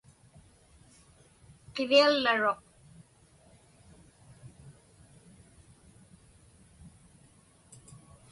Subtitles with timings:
[1.73, 2.59] Qiviallaruq.